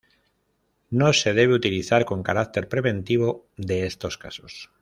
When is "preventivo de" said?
2.67-3.85